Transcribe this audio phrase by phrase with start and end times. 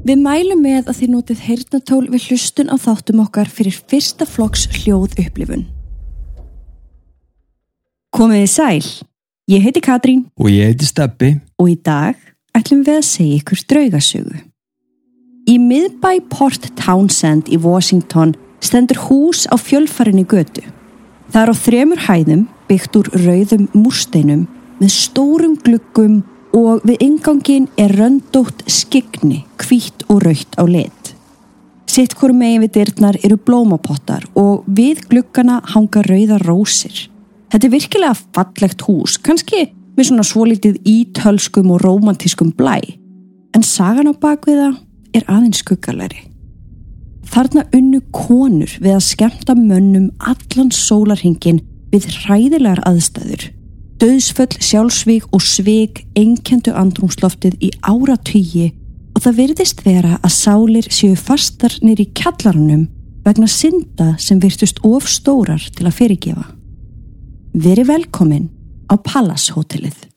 [0.00, 4.64] Við mælum með að þið notið heyrnatól við hlustun á þáttum okkar fyrir fyrsta flokks
[4.78, 5.66] hljóð upplifun.
[8.16, 8.86] Komiði sæl,
[9.52, 11.34] ég heiti Katrín Og ég heiti Steppi.
[11.60, 12.16] og í dag
[12.56, 14.40] ætlum við að segja ykkur draugasögu.
[15.46, 20.64] Í miðbæ Port Townsend í Washington stendur hús á fjölfarinni götu.
[21.28, 24.48] Það er á þremur hæðum byggt úr rauðum múrsteinum
[24.80, 26.22] með stórum gluggum
[26.56, 31.14] og við ingangin er röndótt skigni, hvítt og rautt á lit.
[31.90, 37.08] Sitt hverju megin við dyrnar eru blómapottar og við gluggana hanga rauða rósir.
[37.50, 42.78] Þetta er virkilega fallegt hús, kannski með svona svolítið ítölskum og rómantískum blæ.
[43.54, 44.72] En sagan á bakviða
[45.14, 46.28] er aðeins skuggalæri.
[47.30, 51.60] Þarna unnu konur við að skemmta mönnum allan sólarhingin
[51.90, 53.50] við hræðilegar aðstæður.
[54.00, 58.70] Döðsföll, sjálfsvík og svik einkendu andrumsloftið í áratugi
[59.12, 62.86] og það virðist vera að sálir séu fastar nýri kjallarunum
[63.26, 66.46] vegna synda sem virtust of stórar til að fyrirgefa.
[67.52, 68.48] Veri velkomin
[68.88, 70.09] á Palace hótelið.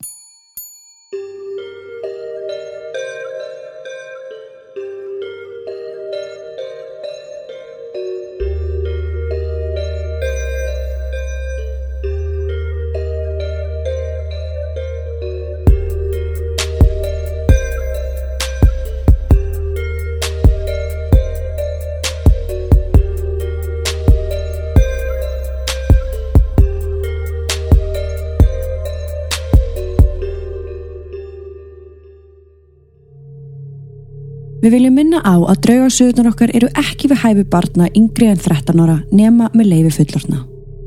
[34.64, 38.80] Við viljum minna á að draugarsöðunar okkar eru ekki við hæfi barna yngri en 13
[38.80, 40.46] ára nema með leifi fullorna.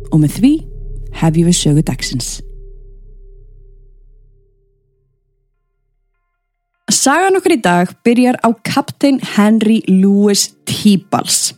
[0.09, 0.53] Og með því
[1.21, 2.29] hefjum við sögu dagsins.
[6.89, 11.53] Sagan okkar í dag byrjar á kaptein Henry Louis Tíbals.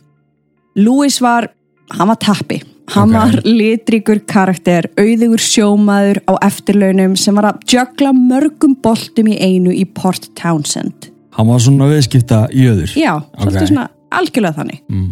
[0.75, 1.47] Louis var,
[1.95, 2.59] hann var tappi.
[2.89, 3.21] Hann Ok.
[3.21, 9.71] var litrikur karakter, auðugur sjómaður á eftirlaunum sem var að jökla mörgum boltum í einu
[9.71, 11.08] í Port Townsend.
[11.37, 12.93] Hann var svona viðskipta jöður.
[12.97, 13.67] Já, svolítið Ok.
[13.71, 14.79] svona algjörlega þannig.
[14.89, 15.09] Mm.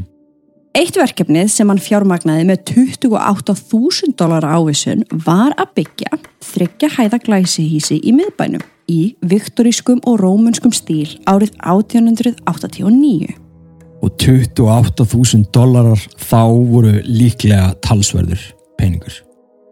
[0.78, 7.98] Eitt verkefnið sem hann fjármagnaði með 28.000 dólar ávísun var að byggja þryggja hæða glæsihísi
[8.04, 13.34] í miðbænum í viktorískum og rómunskum stíl árið 1889.
[14.06, 18.44] Og 28.000 dólarar þá voru líklega talsverður
[18.78, 19.24] peningur.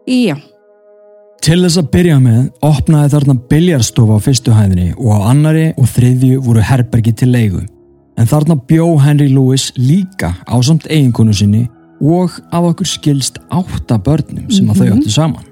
[0.06, 0.34] Já,
[1.46, 5.86] Til þess að byrja með opnaði þarna biljarstofa á fyrstu hæðinni og á annari og
[5.94, 7.62] þriðju voru herbergi til leigu.
[8.18, 11.68] En þarna bjó Henry Lewis líka á samt eiginkonu sinni
[12.02, 15.46] og af okkur skilst átta börnum sem að þau áttu saman.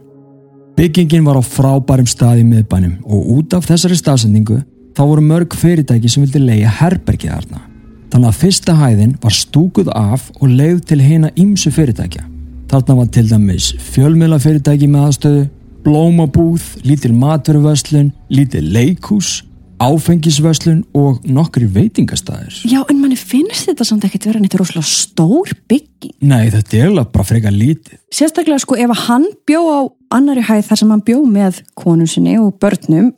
[0.74, 4.64] Byggingin var á frábærum stað í miðbænum og út af þessari staðsendingu
[4.98, 7.62] þá voru mörg fyrirtæki sem vildi leia herbergi þarna.
[8.10, 12.26] Þannig að fyrsta hæðin var stúkuð af og leið til heina ímsu fyrirtækja.
[12.66, 15.44] Þarna var til dæmis fjölmiðla fyrirtæki með aðstöðu,
[15.84, 19.42] blómabúð, lítil maturvöslun, lítil leikhús,
[19.84, 22.60] áfengisvöslun og nokkri veitingastæðir.
[22.70, 26.14] já, en manni finnst þetta samt ekkert vera neitt rosalega stór bygging.
[26.22, 27.98] Nei, þetta er alveg bara frekar lítið.
[28.14, 29.80] Sérstaklega sko ef hann bjó á
[30.14, 33.10] annari hæð þar sem hann bjó með konu sinni og börnum,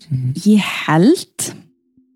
[0.46, 1.52] ég held,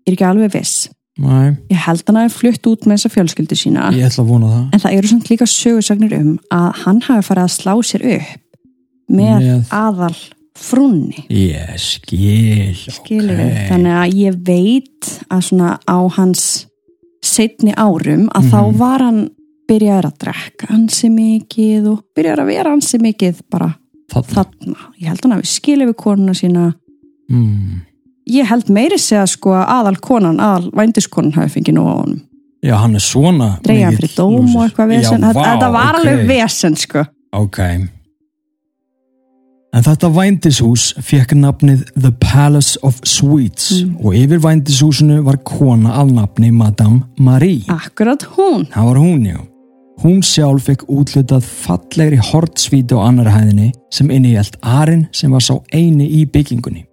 [0.07, 0.89] er ekki alveg viss,
[1.21, 3.89] Nei, ég held hann að hafi flutt út með þessa fjölskyldu sína.
[3.93, 4.63] ég ætla að vona það.
[4.73, 8.37] En það eru samt líka sögursagnir um að hann hafi farið að slá sér upp
[9.11, 10.15] með, Með- aðal
[10.57, 11.25] frunni.
[11.29, 13.59] Ég skil, Skilur ok.
[13.71, 16.65] Þannig að ég veit að svona á hans
[17.23, 18.77] setni árum að þá Mhm.
[18.77, 19.29] var hann
[19.69, 23.75] byrjaður að drekka ansi mikið og byrjaður að vera ansi mikið bara
[24.11, 24.27] Þarna.
[24.33, 24.75] þarna.
[24.99, 26.73] Ég held hann að við skilja við konuna sína.
[27.31, 27.81] Mm.
[28.27, 32.21] Ég held meiri segja sko að aðal konan, aðal vændiskonan hafi fengið nú á honum.
[32.63, 35.21] Já, hann er svona Dreigja fyrir dóm og eitthvað vesen.
[35.21, 35.99] Þetta, var ok.
[36.05, 37.05] alveg vesen sko.
[37.33, 37.57] Ok.
[39.81, 43.95] En þetta vændishús fekk nafnið The Palace of Sweets Mm.
[44.05, 47.63] og yfir vændishúsinu var kona af nafni Madame Marie.
[47.67, 48.67] Akkurat hún.
[48.69, 49.39] Það var hún, já.
[50.03, 55.31] Hún sjálf fekk útlutað fallegri hortsvíti á annar hæðinni sem inni í allt arinn sem
[55.31, 56.85] var sá eini í byggingunni.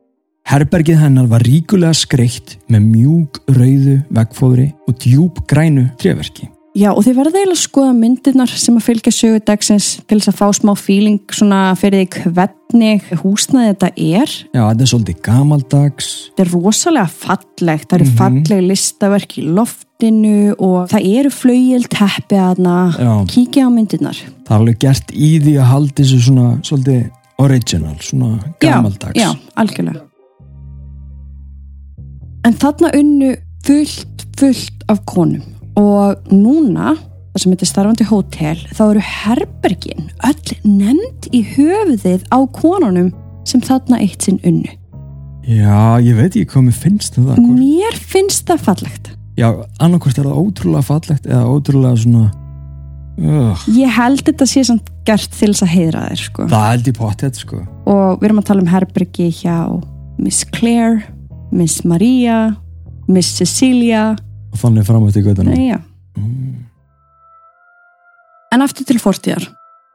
[0.48, 6.48] Herbergið hennar var ríkulega skreitt með mjúk rauðu veggfóðri og djúb grænu trefverki.
[6.78, 10.30] Já og þið verða eiginlega að skoða myndirnar sem að fylgja sögu dagsins til þess
[10.30, 14.34] að fá smá feeling svona fyrir því hvernig húsnaði þetta er.
[14.54, 16.10] Já, þetta er svolítið gamaldags.
[16.28, 18.18] Þetta er rosalega fallegt, það eru Mhm.
[18.20, 22.76] falleg listaverk í loftinu og það eru flaugjel teppi aðna.
[22.94, 23.12] Já.
[23.26, 24.16] Kíkja á myndirnar.
[24.46, 29.16] Það er alveg gert í því að haldi þessu svona svolítið original, svona gamaldags.
[29.18, 30.00] Já, já, algjörlega.
[32.44, 35.42] En þarna unnu fullt, fullt af konum
[35.78, 42.38] og núna það sem heitir starfandi hótel þá eru herbergin öll nefnd í höfuðið á
[42.56, 43.12] konunum
[43.48, 44.72] sem þarna eitt sinn unnu.
[45.48, 49.06] Já, ég veit ekki hvað mér finnst um það hvort- mér finnst það fallegt.
[49.38, 49.46] Já,
[49.80, 52.24] annarkvort er það ótrúlega fallegt eða ótrúlega svona
[53.22, 56.48] uh, ég held þetta sé samt gert til þess að heiðra þér sko.
[56.52, 57.60] Það held ég pottet sko.
[57.88, 59.56] Og við erum að tala um herbergi hjá
[60.18, 61.04] Miss Claire
[61.54, 62.40] Miss Maria
[63.08, 64.16] Miss Cecilia
[64.52, 65.74] og þannig fram eftir göttuna Nei,
[66.16, 66.54] mm.
[68.54, 69.48] en aftur til fortíðar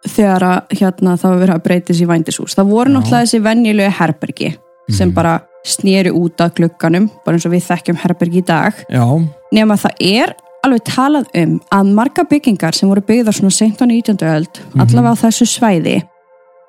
[0.03, 2.95] þegar að hérna það var verið að breytis í vændishús það voru Já.
[2.97, 4.49] náttúrulega þessi venjulegu herbergi
[4.91, 5.15] sem Mhm.
[5.15, 5.33] bara
[5.65, 9.05] snýri út að glugganum bara eins og við þekkjum herbergi í dag Já,
[9.53, 10.33] nema það er
[10.63, 14.17] alveg talað um að marga byggingar sem voru byggðar svona seint á 19.
[14.27, 14.81] öld Mhm.
[14.81, 16.03] allavega á þessu svæði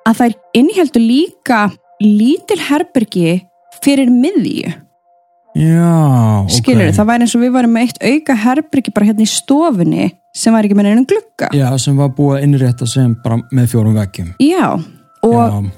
[0.07, 1.71] að þær innheldu líka
[2.01, 3.41] lítil herbergi
[3.83, 4.73] fyrir miðju
[5.55, 6.51] já, ok.
[6.57, 10.09] Skilur það væri eins og við varum með eitt auka herbergi bara hérna í stofunni
[10.35, 11.49] sem var ekki með einhvern glugga.
[11.55, 14.33] Já, sem var búið að innrétta sem bara með fjórum veggjum.
[14.43, 14.67] Já,
[15.23, 15.71] og Já,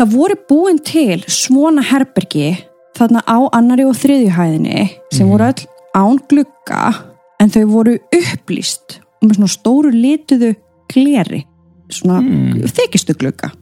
[0.00, 2.50] það voru búin til svona herbergi
[2.98, 5.32] þarna á annari og þriðjuhæðinni sem Mhm.
[5.32, 5.66] voru öll
[5.96, 6.94] án glugga
[7.40, 10.54] en þau voru upplýst og með svona stóru lituðu
[10.92, 11.44] gleri
[11.90, 12.62] svona Mm.
[12.68, 13.52] þykistu glugga.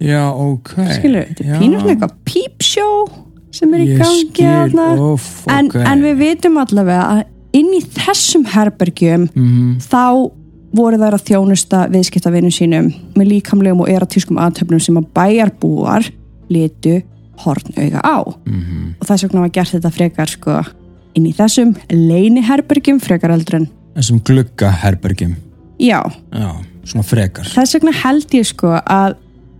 [0.00, 0.68] Já, ok.
[0.98, 3.08] Skilur, þetta er pínur svona eitthvað pípsjó
[3.52, 4.46] sem er í gangi
[4.98, 7.22] óf, en, en við vitum allavega að
[7.58, 9.78] inn í þessum herbergjum Mhm.
[9.84, 10.30] þá
[10.72, 16.06] voru þær að þjónusta viðskiptavinum sínum með líkamlegum og eratískum aðtöfnum sem að bæjarbúar
[16.48, 17.02] litu
[17.44, 18.16] hornauga á.
[18.46, 18.94] Mhm.
[19.00, 20.62] og þess vegna var gert þetta frekar sko
[21.14, 25.34] inn í þessum leiniherbergjum frekar eldur en Þessum gluggaherbergjum.
[25.78, 26.00] Já,
[26.32, 26.48] Já,
[26.88, 27.44] svona frekar.
[27.44, 29.16] Þess vegna held ég sko að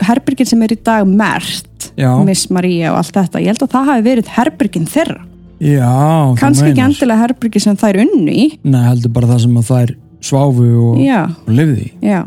[0.08, 3.72] herbergin sem er í dag mert Já, Miss Maria og allt þetta, ég held að
[3.75, 5.20] það hafi verið herbergin þeirra,
[5.62, 5.90] já
[6.32, 8.46] þú kannski ekki endilega herbergin sem þær unnu í.
[8.64, 11.93] Nei, heldur bara það sem að þær sváfu og, og lifði í.
[12.06, 12.20] Já,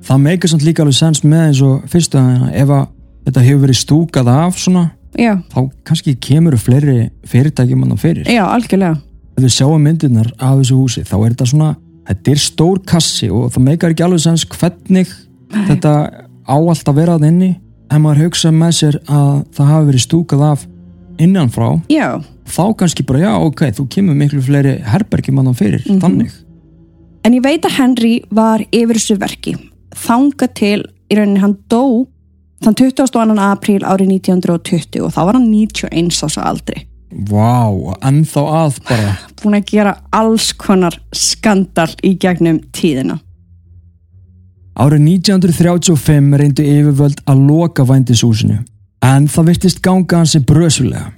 [0.00, 2.86] Það meikar samt líka alveg sens með eins og fyrstu að ef að
[3.26, 5.34] þetta hefur verið stúkað af svona já.
[5.52, 8.24] þá kannski kemur fleiri fyrirtækjum hann fyrir.
[8.24, 8.96] já, algjörlega.
[9.36, 11.68] Ef við sjáum myndirnar af þessu húsi þá er þetta svona,
[12.08, 15.12] þetta er stór kassi og það meikar ekki alveg sens hvernig
[15.68, 15.92] þetta
[16.50, 17.50] á allt að vera að inni
[17.90, 20.66] en maður hugsa með sér að það hafi verið stúkað af
[21.20, 22.06] innan frá já,
[22.50, 26.00] þá kannski bara já ok, þú kemur miklu fleiri herbergjum hann fyrir, Mhm.
[26.00, 26.30] þannig
[27.22, 29.52] En ég veit að Henry var yfir þessu verki
[29.94, 32.06] þanga til í rauninni hann dó
[32.64, 33.36] þann 22.
[33.44, 36.86] apríl árið 1920 og þá var hann 91 ás að aldri.
[37.10, 43.18] Vá, og ennþá að bara Búin að gera alls konar skandal í gegnum tíðina.
[44.80, 48.62] Árið 1935 reyndu yfirvöld að loka vændishúsinu
[49.04, 51.10] en það virtist ganga hansi brösulega.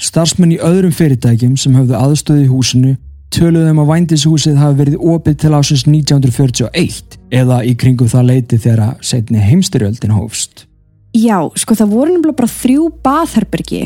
[0.00, 2.94] Starfsmenn í öðrum fyrirtækjum sem höfðu aðstöði í húsinu
[3.28, 8.60] töluðu um að vændishúsið hafi verið opið til ásins 1941 eða í kringum það leiti
[8.64, 10.64] þegar að setni heimstyrjöldin hófst.
[11.12, 13.84] Já, sko það voru nefnilega bara þrjú baðherbergi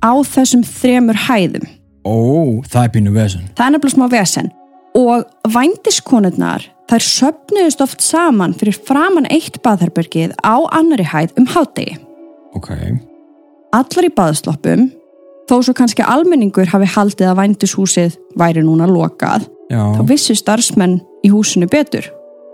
[0.00, 1.68] á þessum þremur hæðum.
[2.08, 2.16] Ó,
[2.64, 3.46] það er pínu vesen.
[3.52, 4.52] Það er nefnilega smá vesen
[4.98, 11.96] og vændiskonurnar þær söpnuðust oft saman fyrir framann eitt baðherbergið á annari hæð um hádegi.
[12.56, 12.68] Ok,
[13.72, 14.90] allar í baðsloppum
[15.48, 21.00] þó svo kannski almenningur hafi haldið að vændishúsið væri núna lokað já, þá vissu starfsmenn
[21.24, 22.10] í húsinu betur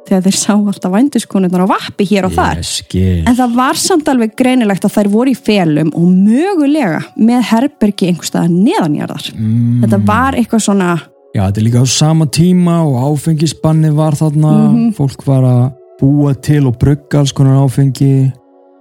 [0.08, 2.62] þegar þeir sá alltaf vændiskonurnar á vappi hér og þar.
[2.62, 3.20] Ég skil.
[3.28, 8.08] en það var samt alveg greinilegt að þær voru í felum og mögulega með herbergi
[8.08, 9.28] einhverstaðar neðanjarðar.
[9.36, 10.94] Mm, þetta var eitthvað svona
[11.38, 14.94] Já, þetta er líka á sama tíma og áfengisbanni var þarna, Mhm.
[14.98, 18.32] fólk var að búa til og brugga alls konar áfengi,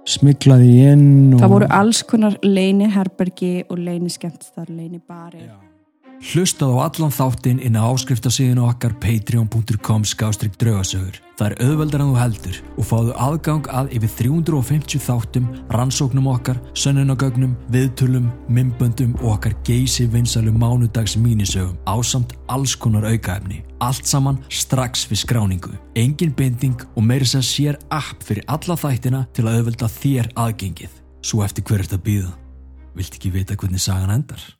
[0.04, 1.40] smiklaði inn og...
[1.40, 5.38] það voru alls konar leini herbergi og leini skemmtistar, leini bari
[6.18, 11.27] Hlustað á allan þáttinn inn á áskriftasíðinu okkar patreon.com skástrík draugasögur.
[11.38, 16.58] Það er auðveldar en þú heldur og fáðu aðgang að yfir 350 þáttum, rannsóknum okkar,
[16.74, 23.62] sönnunagögnum, viðtölum, mymböndum og okkar geysi vinsalu mánudags mínisögum ásamt alls konar aukaefni.
[23.78, 25.78] Allt saman strax við skráningu.
[25.94, 31.02] Engin binding og meiri sem sér app fyrir alla þættina til að auðvelda þér aðgengið.
[31.22, 32.34] Svo eftir hver er þetta býða?
[32.98, 34.57] Vilt ekki vita hvernig sagan endar?